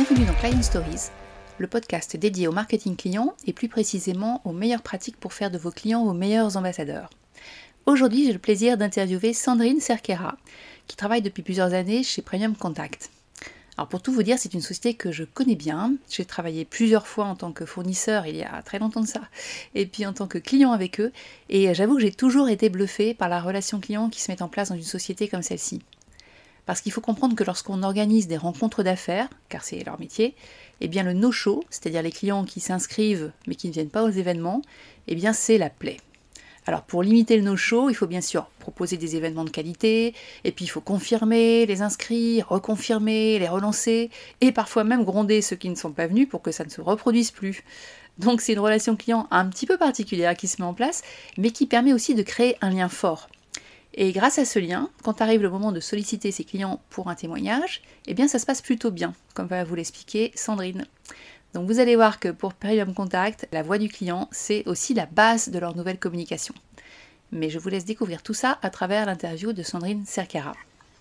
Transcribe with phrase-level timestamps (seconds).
[0.00, 1.10] Bienvenue dans Client Stories,
[1.58, 5.58] le podcast dédié au marketing client et plus précisément aux meilleures pratiques pour faire de
[5.58, 7.10] vos clients vos meilleurs ambassadeurs.
[7.84, 10.36] Aujourd'hui, j'ai le plaisir d'interviewer Sandrine Cerquera,
[10.86, 13.10] qui travaille depuis plusieurs années chez Premium Contact.
[13.76, 15.94] Alors pour tout vous dire, c'est une société que je connais bien.
[16.08, 19.22] J'ai travaillé plusieurs fois en tant que fournisseur il y a très longtemps de ça,
[19.74, 21.10] et puis en tant que client avec eux.
[21.48, 24.48] Et j'avoue que j'ai toujours été bluffée par la relation client qui se met en
[24.48, 25.80] place dans une société comme celle-ci.
[26.68, 30.34] Parce qu'il faut comprendre que lorsqu'on organise des rencontres d'affaires, car c'est leur métier,
[30.82, 34.10] eh bien le no-show, c'est-à-dire les clients qui s'inscrivent mais qui ne viennent pas aux
[34.10, 34.60] événements,
[35.06, 35.96] eh bien c'est la plaie.
[36.66, 40.12] Alors pour limiter le no-show, il faut bien sûr proposer des événements de qualité,
[40.44, 44.10] et puis il faut confirmer les inscrits, reconfirmer, les relancer,
[44.42, 46.82] et parfois même gronder ceux qui ne sont pas venus pour que ça ne se
[46.82, 47.64] reproduise plus.
[48.18, 51.02] Donc c'est une relation client un petit peu particulière qui se met en place,
[51.38, 53.30] mais qui permet aussi de créer un lien fort.
[53.94, 57.14] Et grâce à ce lien, quand arrive le moment de solliciter ses clients pour un
[57.14, 60.86] témoignage, eh bien ça se passe plutôt bien, comme va vous l'expliquer Sandrine.
[61.54, 65.06] Donc vous allez voir que pour Premium Contact, la voix du client, c'est aussi la
[65.06, 66.54] base de leur nouvelle communication.
[67.32, 70.52] Mais je vous laisse découvrir tout ça à travers l'interview de Sandrine Cercara.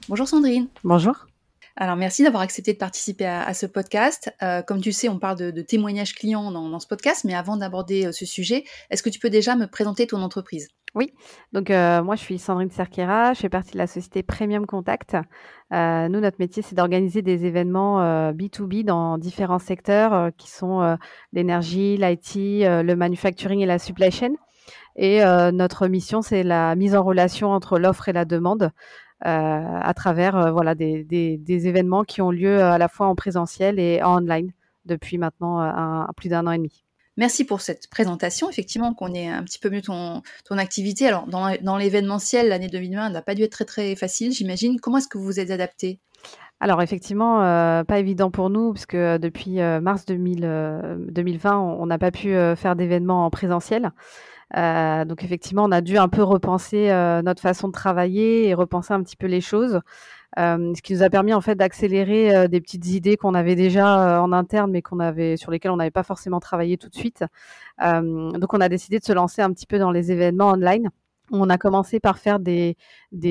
[0.10, 0.68] Bonjour Sandrine.
[0.84, 1.28] Bonjour.
[1.76, 4.34] Alors merci d'avoir accepté de participer à, ce podcast.
[4.42, 8.08] Euh, comme tu sais, on parle de, témoignages clients dans, ce podcast, mais avant d'aborder
[8.08, 10.70] euh, ce sujet, est-ce que tu peux déjà me présenter ton entreprise?
[10.96, 11.14] Oui,
[11.54, 15.16] donc euh, moi je suis Sandrine Cerquera, je fais partie de la société Premium Contact.
[15.72, 20.98] nous, notre métier, c'est d'organiser des événements B2B dans différents secteurs qui sont
[21.34, 24.34] l'énergie, l'IT, le manufacturing et la supply chain.
[24.96, 25.20] Et
[25.54, 28.72] notre mission, c'est la mise en relation entre l'offre et la demande.
[29.22, 34.52] à travers des, événements qui ont lieu à la fois en présentiel et en online
[34.86, 36.87] depuis maintenant plus d'un an et demi.
[37.18, 38.50] Merci pour cette présentation.
[38.50, 41.08] Effectivement, qu'on ait un petit peu mieux ton, activité.
[41.08, 44.80] Alors, dans, l'événementiel, l'année 2020 n'a pas dû être très facile, j'imagine.
[44.80, 46.00] Comment est-ce que vous vous êtes adapté?
[46.60, 47.38] Alors effectivement,
[47.84, 53.30] pas évident pour nous, puisque depuis mars 2020, on n'a pas pu faire d'événements en
[53.30, 53.92] présentiel.
[54.56, 58.54] Euh, donc effectivement, on a dû un peu repenser euh, notre façon de travailler et
[58.54, 59.82] repenser un petit peu les choses.
[60.38, 64.22] Euh, ce qui nous a permis en fait d'accélérer des petites idées qu'on avait déjà
[64.22, 64.84] en interne, mais
[65.38, 67.24] sur lesquelles on n'avait pas forcément travaillé tout de suite.
[67.82, 70.90] donc on a décidé de se lancer un petit peu dans les événements online.
[71.32, 72.78] On a commencé par faire des,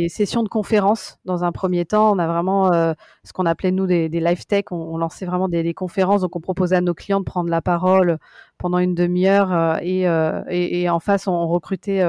[0.08, 2.12] sessions de conférences dans un premier temps.
[2.12, 2.92] On a vraiment euh,
[3.24, 4.64] ce qu'on appelait nous des, des live tech.
[4.70, 6.20] On, lançait vraiment des, conférences.
[6.20, 8.18] Donc on proposait à nos clients de prendre la parole
[8.58, 12.02] pendant une demi-heure euh, et, euh, en face on recrutait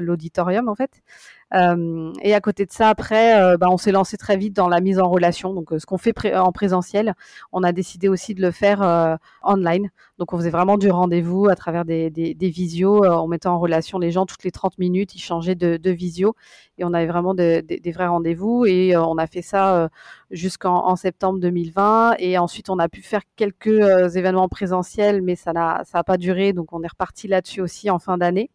[0.00, 1.02] l'auditorium en fait
[1.52, 4.98] et à côté de ça, après, bah, on s'est lancé très vite dans la mise
[4.98, 5.54] en relation.
[5.54, 7.14] Donc, ce qu'on fait en présentiel,
[7.52, 9.90] on a décidé aussi de le faire online.
[10.18, 13.04] Donc, on faisait vraiment du rendez-vous à travers des, des, visios.
[13.04, 15.14] on mettait en relation les gens toutes les 30 minutes.
[15.14, 16.34] Ils changeaient de, visio
[16.78, 18.66] et on avait vraiment des vrais rendez-vous.
[18.66, 19.88] Et on a fait ça
[20.32, 22.16] jusqu'en septembre 2020.
[22.18, 26.52] Et ensuite, on a pu faire quelques événements présentiels, mais ça n'a pas duré.
[26.52, 28.50] Donc, on est reparti là-dessus aussi en fin d'année.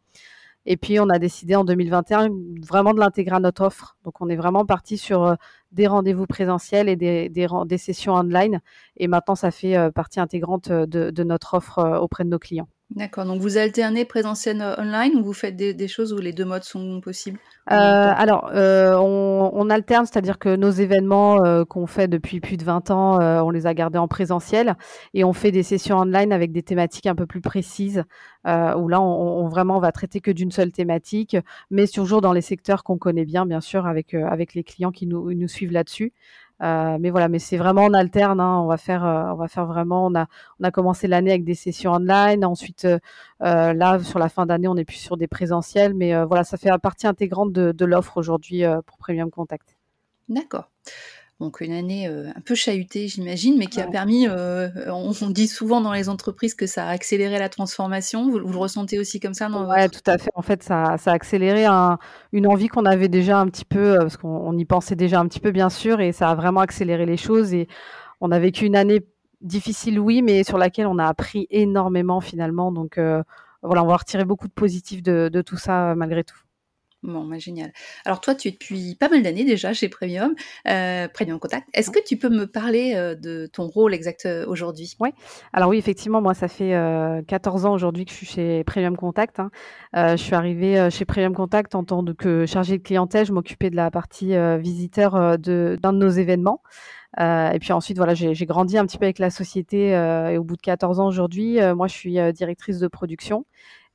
[0.66, 2.30] Et puis, on a décidé en 2021
[2.62, 3.98] vraiment de l'intégrer à notre offre.
[4.04, 5.36] Donc, on est vraiment parti sur euh,
[5.72, 8.62] des rendez-vous présentiels et des, sessions online.
[8.98, 12.68] Et maintenant, ça fait euh, partie intégrante euh, de notre offre auprès de nos clients.
[12.96, 16.44] D'accord, donc vous alternez présentiel online ou vous faites des, des choses où les deux
[16.44, 17.40] modes sont possibles
[17.72, 22.58] euh, Alors, euh, on, on, alterne, c'est-à-dire que nos événements euh, qu'on fait depuis plus
[22.58, 24.76] de 20 ans, on les a gardés en présentiel
[25.14, 28.04] et on fait des sessions online avec des thématiques un peu plus précises,
[28.46, 31.38] où là, on, on, vraiment va traiter que d'une seule thématique,
[31.70, 35.08] mais toujours dans les secteurs qu'on connaît bien, bien sûr, avec, avec les clients qui
[35.08, 36.12] nous, nous suivent là-dessus.
[36.62, 38.40] Euh, mais voilà, mais c'est vraiment en alterne.
[38.40, 38.60] Hein.
[38.64, 40.06] On va faire, euh, on va faire vraiment.
[40.06, 40.28] On a,
[40.60, 42.46] on a commencé l'année avec des sessions online.
[42.46, 43.00] Ensuite, euh,
[43.40, 45.94] là, sur la fin d'année, on est plus sur des présentiels.
[45.94, 49.76] Mais voilà, ça fait partie intégrante de, de l'offre aujourd'hui pour Premium Contact.
[50.30, 50.70] D'accord.
[51.42, 55.48] Donc une année euh, un peu chahutée, j'imagine, mais qui a permis, euh, on, dit
[55.48, 58.30] souvent dans les entreprises que ça a accéléré la transformation.
[58.30, 60.30] Vous, le ressentez aussi comme ça dans Oui, tout à fait.
[60.36, 61.98] En fait, ça, ça a accéléré un,
[62.32, 65.28] une envie qu'on avait déjà un petit peu, euh, parce qu'on y pensait déjà un
[65.28, 67.56] petit peu, bien sûr, et ça a vraiment accéléré les choses.
[67.56, 67.68] Et
[68.22, 69.04] on a vécu une année
[69.42, 72.72] difficile, oui, mais sur laquelle on a appris énormément finalement.
[72.72, 73.00] Donc
[73.64, 76.38] voilà, on va retirer beaucoup de positifs de, de tout ça malgré tout.
[77.04, 77.74] Bon, bah, génial.
[78.06, 80.36] Alors toi, tu es depuis pas mal d'années déjà chez Premium,
[80.68, 81.68] euh, Premium Contact.
[81.74, 84.96] Est-ce que tu peux me parler euh, de ton rôle exact euh, aujourd'hui?
[85.00, 85.10] Oui.
[85.52, 86.72] Alors oui, effectivement, moi, ça fait
[87.28, 89.40] 14 ans aujourd'hui que je suis chez Premium Contact.
[89.40, 89.50] Hein.
[89.94, 93.26] je suis arrivée chez Premium Contact en tant que chargée de clientèle.
[93.26, 96.62] Je m'occupais de la partie visiteur de, d'un de nos événements.
[97.20, 100.44] et puis ensuite, voilà, j'ai, j'ai grandi un petit peu avec la société et au
[100.44, 103.46] bout de 14 ans aujourd'hui, moi, je suis directrice de production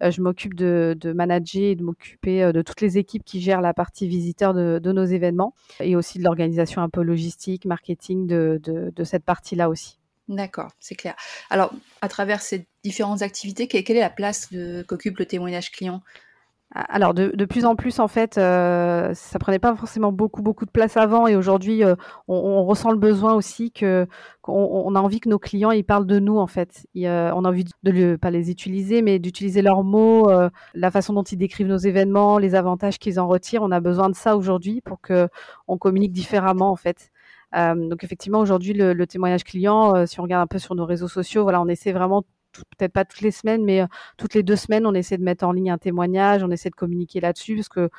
[0.00, 3.75] je m'occupe de, manager et de m'occuper euh, de toutes les équipes qui gèrent la
[3.75, 9.25] partie visiteur de, nos événements et aussi de l'organisation un peu logistique, marketing de, cette
[9.25, 9.98] partie-là aussi.
[10.28, 11.14] D'accord, c'est clair.
[11.50, 14.48] Alors, à travers ces différentes activités, quelle est la place
[14.88, 16.02] qu'occupe le témoignage client
[16.88, 20.70] alors de, plus en plus en fait, euh, ça prenait pas forcément beaucoup beaucoup de
[20.70, 21.94] place avant et aujourd'hui euh,
[22.28, 24.06] on, ressent le besoin aussi que
[24.43, 26.87] qu'on a envie que nos clients ils parlent de nous en fait.
[26.94, 31.14] on a envie de ne pas les utiliser mais d'utiliser leurs mots, euh, la façon
[31.14, 33.62] dont ils décrivent nos événements, les avantages qu'ils en retirent.
[33.62, 35.28] On a besoin de ça aujourd'hui pour que
[35.69, 37.11] on communique différemment en fait.
[37.55, 41.08] donc effectivement aujourd'hui le, le, témoignage client, si on regarde un peu sur nos réseaux
[41.08, 42.25] sociaux, voilà on essaie vraiment
[42.76, 43.87] peut-être pas toutes les semaines, mais euh,
[44.17, 46.75] toutes les deux semaines, on essaie de mettre en ligne un témoignage, on essaie de
[46.75, 47.91] communiquer là-dessus, parce que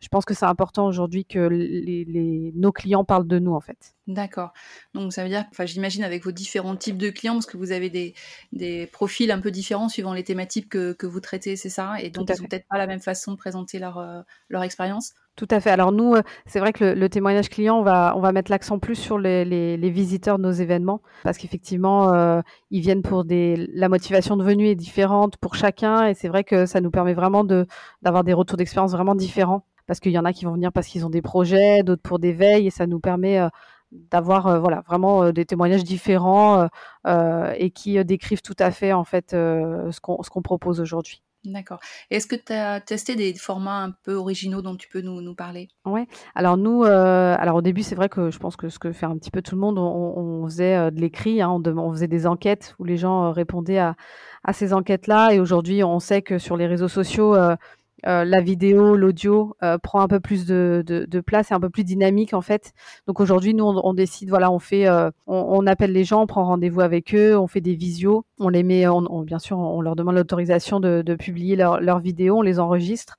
[0.00, 3.94] je pense que c'est important aujourd'hui que les, nos clients parlent de nous en fait.
[4.06, 4.52] D'accord.
[4.94, 7.72] Donc ça veut dire, enfin j'imagine avec vos différents types de clients, parce que vous
[7.72, 8.14] avez des,
[8.52, 12.00] des profils un peu différents suivant les thématiques que, que vous traitez, c'est ça?
[12.00, 15.12] Et donc ils n'ont peut-être pas la même façon de présenter leur, euh, leur expérience?
[15.36, 15.70] Tout à fait.
[15.70, 18.78] Alors nous, euh, c'est vrai que le, témoignage client, on va, on va mettre l'accent
[18.78, 22.40] plus sur les, les, visiteurs de nos événements, parce qu'effectivement, euh,
[22.70, 23.68] ils viennent pour des...
[23.72, 27.14] La motivation de venue est différente pour chacun, et c'est vrai que ça nous permet
[27.14, 27.66] vraiment de,
[28.02, 30.86] d'avoir des retours d'expérience vraiment différents parce qu'il y en a qui vont venir parce
[30.86, 33.48] qu'ils ont des projets, d'autres pour des veilles, et ça nous permet euh,
[33.90, 36.68] d'avoir euh, voilà vraiment euh, des témoignages différents
[37.06, 41.22] et qui décrivent tout à fait en fait ce qu'on propose aujourd'hui.
[41.44, 41.78] D'accord.
[42.10, 45.34] Est-ce que tu as testé des formats un peu originaux dont tu peux nous, nous
[45.34, 45.68] parler?
[45.86, 46.02] Oui.
[46.34, 49.16] Alors nous, alors au début, c'est vrai que je pense que ce que fait un
[49.16, 52.74] petit peu tout le monde, on, faisait de l'écrit, hein, on, on, faisait des enquêtes
[52.78, 53.96] où les gens répondaient à,
[54.44, 55.34] à ces enquêtes-là.
[55.34, 57.56] Et aujourd'hui, on sait que sur les réseaux sociaux, euh,
[58.04, 62.32] la vidéo, l'audio euh, prend un peu plus de, place et un peu plus dynamique
[62.34, 62.72] en fait.
[63.06, 66.44] Donc aujourd'hui, nous, on, décide, voilà, on fait, euh, on, appelle les gens, on prend
[66.44, 69.96] rendez-vous avec eux, on fait des visios, on les met, on, bien sûr, on leur
[69.96, 73.18] demande l'autorisation de, publier leurs vidéos, on les enregistre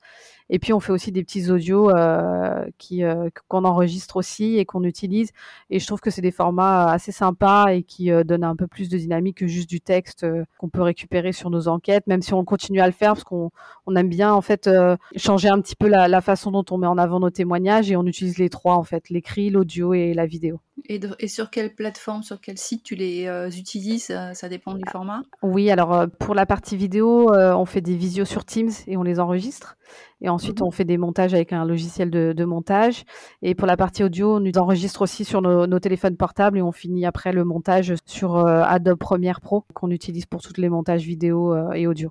[0.50, 4.64] et puis on fait aussi des petits audios euh, qui euh, qu'on enregistre aussi et
[4.64, 5.30] qu'on utilise.
[5.70, 8.66] Et je trouve que c'est des formats assez sympas et qui euh, donnent un peu
[8.66, 10.26] plus de dynamique que juste du texte
[10.58, 13.50] qu'on peut récupérer sur nos enquêtes, même si on continue à le faire parce qu'on
[13.86, 14.68] on aime bien en fait
[15.16, 17.96] changer un petit peu la, la façon dont on met en avant nos témoignages et
[17.96, 20.60] on utilise les trois en fait, l'écrit, l'audio et la vidéo.
[20.88, 24.12] Et, sur quelle plateforme, sur quel site tu les euh, utilises?
[24.34, 27.94] Ça, dépend du format Oui, alors euh, pour la partie vidéo, euh, on fait des
[27.94, 29.76] visios sur Teams et on les enregistre.
[30.20, 30.66] Et ensuite, mhm.
[30.66, 33.04] on fait des montages avec un logiciel de, montage.
[33.42, 36.72] Et pour la partie audio, on enregistre aussi sur nos, nos, téléphones portables et on
[36.72, 41.56] finit après le montage sur Adobe Premiere Pro qu'on utilise pour tous les montages vidéo
[41.72, 42.10] et audio.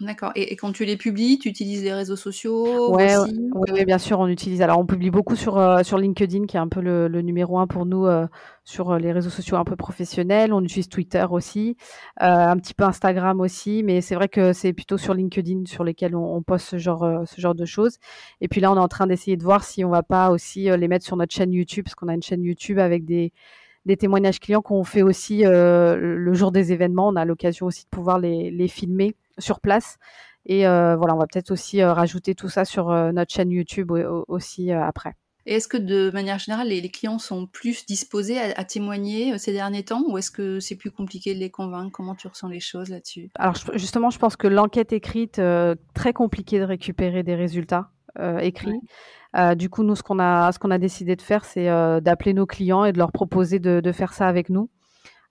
[0.00, 0.32] D'accord.
[0.34, 3.14] Et, quand tu les publies, tu utilises les réseaux sociaux ouais,
[3.54, 4.60] Oui, bien sûr, on utilise.
[4.60, 7.68] Alors, on publie beaucoup sur, euh, sur LinkedIn, qui est un peu le, numéro un
[7.68, 8.26] pour nous euh,
[8.64, 10.52] sur euh, les réseaux sociaux un peu professionnels.
[10.52, 11.76] On utilise Twitter aussi,
[12.18, 16.16] un petit peu Instagram aussi, mais c'est vrai que c'est plutôt sur LinkedIn sur lesquels
[16.16, 17.98] on, poste ce genre, ce genre de choses.
[18.40, 20.64] Et puis là, on est en train d'essayer de voir si on va pas aussi
[20.64, 23.32] les mettre sur notre chaîne YouTube, parce qu'on a une chaîne YouTube avec des
[23.86, 27.08] des témoignages clients qu'on fait aussi le jour des événements.
[27.08, 29.98] On a l'occasion aussi de pouvoir les, les filmer sur place.
[30.46, 33.50] Et euh, voilà, on va peut-être aussi euh, rajouter tout ça sur euh, notre chaîne
[33.50, 33.92] YouTube
[34.28, 35.14] aussi après.
[35.46, 39.84] Et est-ce que de manière générale, les, clients sont plus disposés à, témoigner ces derniers
[39.84, 41.90] temps ou est-ce que c'est plus compliqué de les convaincre?
[41.92, 43.30] Comment tu ressens les choses là-dessus?
[43.34, 45.38] Alors justement, je pense que l'enquête écrite,
[45.92, 47.90] très compliqué de récupérer des résultats
[48.40, 48.80] écrits.
[49.56, 51.66] du coup, nous, ce qu'on a, ce qu'on a décidé de faire, c'est
[52.00, 54.70] d'appeler nos clients et de leur proposer de, de, faire ça avec nous.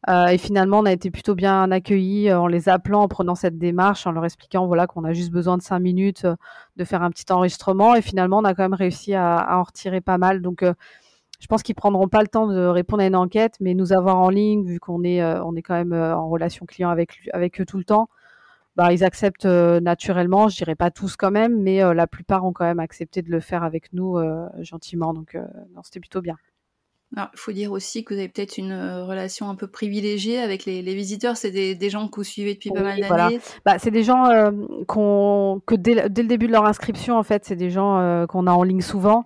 [0.10, 3.36] Euh, et finalement, on a été plutôt bien accueillis euh, en les appelant, en prenant
[3.36, 6.36] cette démarche, en leur expliquant voilà qu'on a juste besoin de cinq minutes euh,
[6.76, 7.96] de faire un petit enregistrement.
[7.96, 10.42] Et finalement, on a quand même réussi à, en retirer pas mal.
[10.42, 10.64] Donc,
[11.40, 14.18] je pense qu'ils prendront pas le temps de répondre à une enquête, mais nous avoir
[14.18, 17.66] en ligne, vu qu'on est, on est quand même en relation client avec, avec eux
[17.66, 18.10] tout le temps,
[18.76, 20.50] bah, ils acceptent naturellement.
[20.50, 23.40] Je dirais pas tous quand même, mais la plupart ont quand même accepté de le
[23.40, 24.18] faire avec nous
[24.60, 25.14] gentiment.
[25.14, 25.38] Donc,
[25.84, 26.38] c'était plutôt bien.
[27.16, 30.66] Il faut dire aussi que vous avez peut-être une euh, relation un peu privilégiée avec
[30.66, 31.38] les, visiteurs.
[31.38, 33.40] C'est des, gens que vous suivez depuis pas mal d'années.
[33.66, 34.52] Bah, c'est des gens euh,
[34.88, 38.52] que dès, le début de leur inscription, en fait, c'est des gens euh, qu'on a
[38.52, 39.26] en ligne souvent.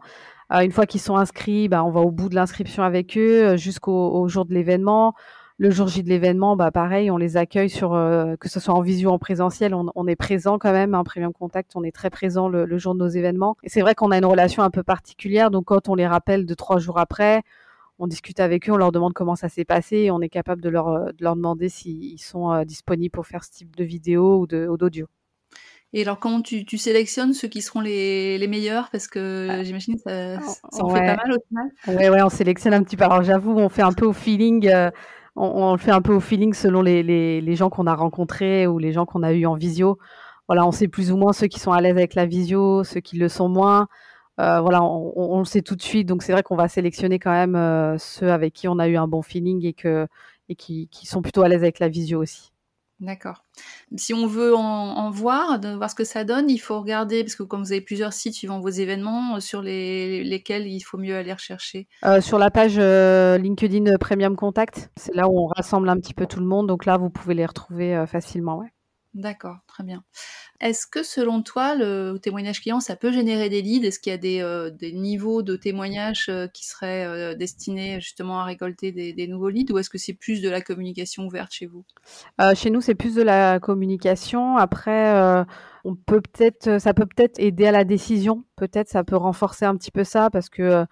[0.51, 4.27] une fois qu'ils sont inscrits, bah, on va au bout de l'inscription avec eux jusqu'au
[4.27, 5.13] jour de l'événement.
[5.59, 7.91] Le jour J de l'événement, bah, pareil, on les accueille sur
[8.39, 11.03] que ce soit en visio ou en présentiel, on, est présent quand même, un hein,
[11.03, 13.55] Premium Contact, on est très présent le, le jour de nos événements.
[13.63, 16.45] Et c'est vrai qu'on a une relation un peu particulière, donc quand on les rappelle
[16.45, 17.43] de trois jours après,
[17.99, 20.61] on discute avec eux, on leur demande comment ça s'est passé et on est capable
[20.61, 24.39] de leur, de leur demander s'ils sont euh, disponibles pour faire ce type de vidéo
[24.39, 25.07] ou d'audio.
[25.93, 28.89] Et alors, comment tu, sélectionnes ceux qui seront les, meilleurs?
[28.91, 29.63] Parce que ah.
[29.63, 31.69] j'imagine que ça, ça en fait pas mal au final.
[31.87, 33.05] Oui, ouais, on sélectionne un petit peu.
[33.05, 34.67] Alors, j'avoue, on fait un peu au feeling.
[34.67, 34.91] Euh,
[35.35, 38.79] on, le fait un peu au feeling selon les, les gens qu'on a rencontrés ou
[38.79, 39.97] les gens qu'on a eu en visio.
[40.47, 42.99] Voilà, on sait plus ou moins ceux qui sont à l'aise avec la visio, ceux
[42.99, 43.87] qui le sont moins.
[44.39, 46.07] Euh, voilà, on, le sait tout de suite.
[46.07, 48.97] Donc c'est vrai qu'on va sélectionner quand même euh, ceux avec qui on a eu
[48.97, 50.07] un bon feeling et que
[50.49, 52.51] et qui, qui sont plutôt à l'aise avec la visio aussi.
[52.99, 53.43] D'accord.
[53.95, 57.35] Si on veut en, voir, de voir ce que ça donne, il faut regarder, parce
[57.35, 60.97] que comme vous avez plusieurs sites suivant vos événements, euh, sur les, lesquels il faut
[60.97, 61.87] mieux aller rechercher.
[62.05, 66.15] Euh, sur la page euh, LinkedIn Premium Contact, c'est là où on rassemble un petit
[66.15, 68.57] peu tout le monde, donc là vous pouvez les retrouver facilement.
[68.57, 68.71] Ouais.
[69.17, 70.03] D'accord, très bien.
[70.59, 73.83] Est-ce que selon toi, le témoignage client, ça peut générer des leads?
[73.87, 78.39] Est-ce qu'il y a des, euh, niveaux de témoignages euh, qui seraient euh, destinés justement
[78.41, 81.65] à récolter des, nouveaux leads ou est-ce que c'est plus de la communication ouverte chez
[81.65, 81.83] vous?
[82.53, 84.55] Chez nous, c'est plus de la communication.
[84.55, 85.43] Après,
[85.87, 88.43] on peut peut-être, ça peut peut-être aider à la décision.
[88.57, 90.85] Peut-être ça peut renforcer un petit peu ça parce que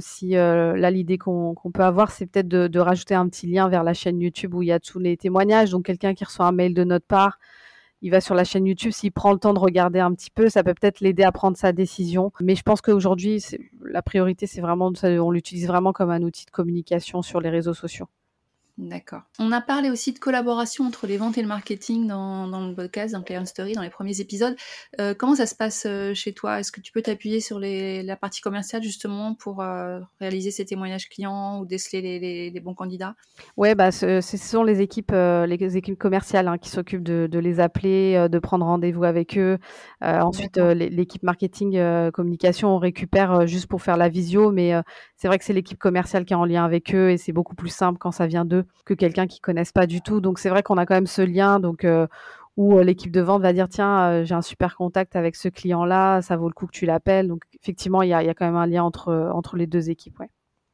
[0.00, 3.84] si là l'idée qu'on peut avoir, c'est peut-être de, de, rajouter un petit lien vers
[3.84, 5.70] la chaîne YouTube où il y a tous les témoignages.
[5.70, 7.38] Donc quelqu'un qui reçoit un mail de notre part
[8.02, 10.48] il va sur la chaîne YouTube, s'il prend le temps de regarder un petit peu,
[10.48, 12.32] ça peut peut-être l'aider à prendre sa décision.
[12.40, 13.42] Mais je pense qu'aujourd'hui,
[13.80, 17.74] la priorité, c'est vraiment, on l'utilise vraiment comme un outil de communication sur les réseaux
[17.74, 18.08] sociaux.
[18.78, 19.20] D'accord.
[19.38, 23.12] On a parlé aussi de collaboration entre les ventes et le marketing dans, le podcast,
[23.12, 24.56] dans Client Story, dans les premiers épisodes.
[24.98, 26.58] Euh, comment ça se passe euh, chez toi?
[26.58, 31.10] Est-ce que tu peux t'appuyer sur la partie commerciale justement pour euh, réaliser ces témoignages
[31.10, 32.00] clients ou déceler
[32.50, 33.14] les, bons candidats?
[33.58, 38.26] Oui, bah, ce, sont les équipes, les équipes commerciales hein, qui s'occupent de, les appeler,
[38.30, 39.58] de prendre rendez-vous avec eux.
[40.00, 44.72] ensuite, l'équipe marketing, communication, on récupère juste pour faire la visio, mais
[45.16, 47.54] c'est vrai que c'est l'équipe commerciale qui est en lien avec eux et c'est beaucoup
[47.54, 50.20] plus simple quand ça vient d'eux que quelqu'un qui connaisse pas du tout.
[50.20, 51.60] Donc c'est vrai qu'on a quand même ce lien.
[51.60, 52.06] Donc euh,
[52.56, 55.48] où euh, l'équipe de vente va dire tiens euh, j'ai un super contact avec ce
[55.48, 57.28] client là, ça vaut le coup que tu l'appelles.
[57.28, 60.18] Donc effectivement il y a, quand même un lien entre entre les deux équipes.
[60.20, 60.28] Ouais.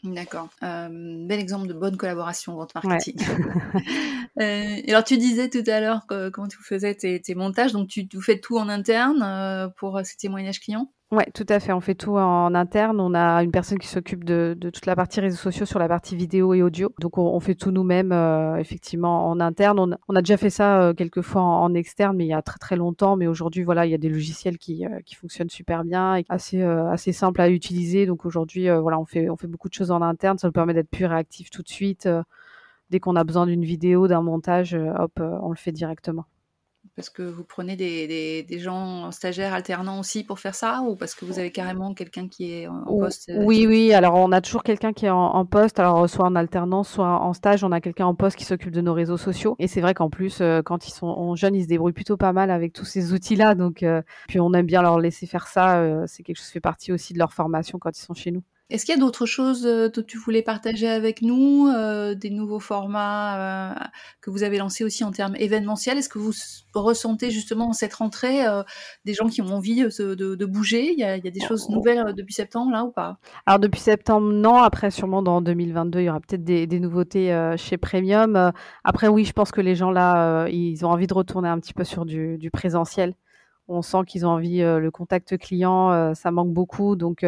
[0.05, 0.49] D'accord.
[0.61, 3.17] bel exemple de bonne collaboration vente marketing.
[4.39, 8.39] alors tu disais tout à l'heure comment tu faisais tes, montages, donc tu, tu, fais
[8.39, 10.89] tout en interne pour ces témoignages clients?
[11.11, 11.73] Ouais, tout à fait.
[11.73, 13.01] On fait tout en interne.
[13.01, 16.15] On a une personne qui s'occupe de, toute la partie réseaux sociaux sur la partie
[16.17, 16.93] vidéo et audio.
[17.01, 19.97] Donc, on, fait tout nous-mêmes, euh, effectivement, en interne.
[20.07, 22.59] On, a déjà fait ça euh, quelques fois en, externe, mais il y a très
[22.59, 23.17] très longtemps.
[23.17, 26.27] Mais aujourd'hui, voilà, il y a des logiciels qui, euh, qui fonctionnent super bien et
[26.29, 28.05] assez assez simples à utiliser.
[28.05, 30.37] Donc aujourd'hui, voilà, on fait on fait beaucoup de choses en interne.
[30.37, 32.07] Ça nous permet d'être plus réactif tout de suite.
[32.91, 36.27] dès qu'on a besoin d'une vidéo, d'un montage, hop, on le fait directement.
[36.99, 41.15] Parce que vous prenez des, des, gens stagiaires alternants aussi pour faire ça ou parce
[41.15, 43.93] que vous avez carrément quelqu'un qui est en, poste euh, Oui, oui.
[43.93, 45.79] Alors, on a toujours quelqu'un qui est en, poste.
[45.79, 47.63] Alors, soit en alternance, soit en stage.
[47.63, 49.55] On a quelqu'un en poste qui s'occupe de nos réseaux sociaux.
[49.61, 52.33] Et c'est vrai qu'en plus, euh, quand ils sont jeunes, ils se débrouillent plutôt pas
[52.33, 53.55] mal avec tous ces outils-là.
[53.55, 56.05] Donc, euh, puis on aime bien leur laisser faire ça.
[56.09, 58.43] c'est quelque chose qui fait partie aussi de leur formation quand ils sont chez nous.
[58.71, 62.29] Est-ce qu'il y a d'autres choses euh, que tu voulais partager avec nous, euh, des
[62.29, 63.75] nouveaux formats euh,
[64.21, 65.97] que vous avez lancés aussi en termes événementiels?
[65.97, 66.33] Est-ce que vous
[66.75, 68.43] ressentez justement cette rentrée
[69.07, 70.93] des gens qui ont envie de, bouger?
[70.93, 73.19] Il y, a, des choses nouvelles depuis septembre là ou pas?
[73.47, 74.57] Alors depuis septembre, non.
[74.57, 78.53] Après, sûrement dans 2022, il y aura peut-être des, nouveautés chez Premium.
[78.85, 81.75] après, oui, je pense que les gens là, ils ont envie de retourner un petit
[81.75, 83.15] peu sur du, du présentiel.
[83.67, 86.97] On sent qu'ils ont envie, le contact client, ça manque beaucoup.
[86.97, 87.25] Donc,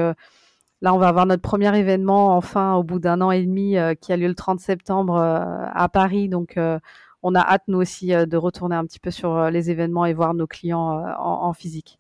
[0.82, 3.94] Là, on va avoir notre premier événement enfin au bout d'un an et demi euh,
[3.94, 6.28] qui a lieu le 30 septembre euh, à Paris.
[6.28, 6.78] Donc, euh,
[7.22, 10.32] on a hâte, nous aussi, de retourner un petit peu sur les événements et voir
[10.32, 11.98] nos clients en, physique.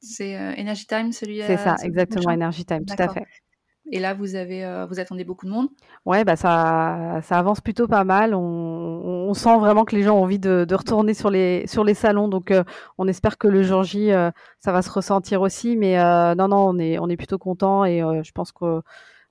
[0.00, 3.26] C'est Energy Time, celui-là C'est ça, exactement, Energy Time, tout à fait.
[3.90, 5.68] Et là, vous avez, euh, vous attendez beaucoup de monde
[6.06, 8.34] Ouais, bah ça, ça avance plutôt pas mal.
[8.34, 11.84] On, on, sent vraiment que les gens ont envie de, de retourner sur les, sur
[11.84, 12.28] les salons.
[12.28, 12.64] Donc, euh,
[12.96, 15.76] on espère que le jour J, euh, ça va se ressentir aussi.
[15.76, 15.96] Mais
[16.34, 18.80] non, non, on est, on est plutôt content et je pense que,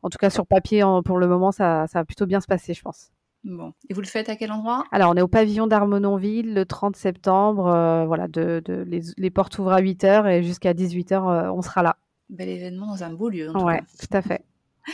[0.04, 2.74] en tout cas sur papier, pour le moment, ça, ça va plutôt bien se passer,
[2.74, 3.12] je pense.
[3.44, 3.74] Bon.
[3.90, 4.86] Et vous le faites à quel endroit?
[4.92, 7.64] Alors, on est au pavillon d'Armenonville le 30 septembre.
[8.06, 11.98] voilà, de, de les, les, portes ouvrent à 8h et jusqu'à 18h, on sera là.
[12.30, 13.51] Bel événement dans un beau lieu.
[13.56, 14.44] Oui, tout à fait.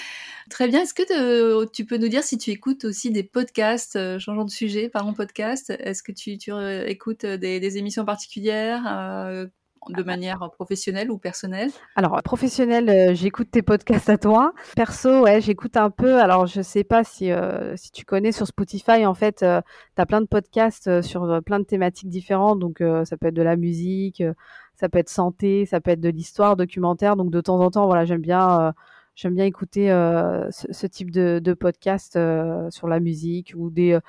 [0.50, 0.82] Très bien.
[0.82, 4.50] Est-ce que tu peux nous dire si tu écoutes aussi des podcasts, euh, changeant de
[4.50, 8.84] sujet, parlons podcast Est-ce que tu, euh, écoutes euh, des, émissions particulières
[9.90, 11.70] de manière professionnelle ou personnelle?
[11.96, 14.54] Alors, professionnelle, j'écoute tes podcasts à toi.
[14.76, 16.20] Perso, ouais, j'écoute un peu.
[16.20, 17.32] Alors, je sais pas si,
[17.76, 21.66] si tu connais sur Spotify, en fait, tu as plein de podcasts sur plein de
[21.66, 22.60] thématiques différentes.
[22.60, 24.24] Donc, ça peut être de la musique,
[24.80, 27.18] ça peut être santé, ça peut être de l'histoire, documentaire.
[27.18, 28.72] Donc de temps en temps, voilà, j'aime bien, euh,
[29.14, 34.00] j'aime bien écouter euh, ce, type de, podcast euh, sur la musique ou des,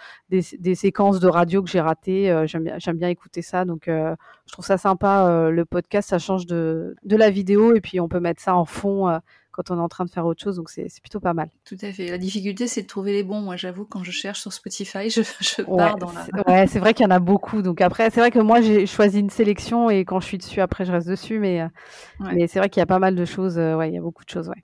[0.76, 2.44] séquences de radio que j'ai ratées.
[2.46, 3.64] j'aime bien, écouter ça.
[3.64, 5.50] Donc je trouve ça sympa.
[5.50, 9.20] le podcast, ça change de la vidéo et puis on peut mettre ça en fond
[9.52, 10.56] quand on est en train de faire autre chose.
[10.56, 11.50] Donc c'est plutôt pas mal.
[11.64, 12.08] Tout à fait.
[12.08, 13.40] La difficulté, c'est de trouver les bons.
[13.40, 16.26] Moi, j'avoue, quand je cherche sur Spotify, je, je pars dans la.
[16.46, 17.62] Ouais, c'est vrai qu'il y en a beaucoup.
[17.62, 20.60] Donc après, c'est vrai que moi, j'ai choisi une sélection et quand je suis dessus,
[20.60, 21.38] après, je reste dessus.
[21.38, 21.68] Mais, euh,
[22.20, 23.58] mais c'est vrai qu'il y a pas mal de choses.
[23.58, 24.48] Euh, ouais, il y a beaucoup de choses.
[24.48, 24.62] Ouais.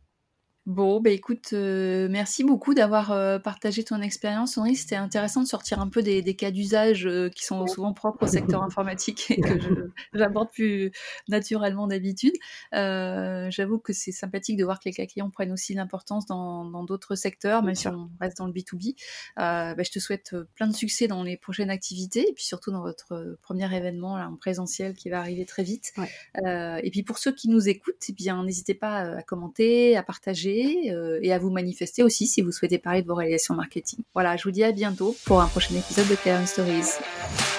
[0.66, 4.74] Bon, bah écoute, euh, merci beaucoup d'avoir euh, partagé ton expérience, Henri.
[4.74, 8.26] C'était intéressant de sortir un peu des, cas d'usage euh, qui sont souvent propres au
[8.26, 9.48] secteur informatique et que
[10.12, 10.90] j'aborde plus
[11.28, 12.32] naturellement d'habitude.
[12.72, 17.14] J'avoue que c'est sympathique de voir que les cas clients prennent aussi l'importance dans d'autres
[17.14, 18.96] secteurs, même si on reste dans le B2B.
[19.36, 22.82] Bah, je te souhaite plein de succès dans les prochaines activités et puis surtout dans
[22.82, 25.92] votre premier événement là, en présentiel qui va arriver très vite.
[26.44, 30.55] et puis pour ceux qui nous écoutent, eh bien n'hésitez pas à commenter, à partager
[30.64, 34.00] euh, et à vous manifester aussi si vous souhaitez parler de vos réalisations marketing.
[34.14, 37.55] Voilà, je vous dis à bientôt pour un prochain épisode de Clear Stories.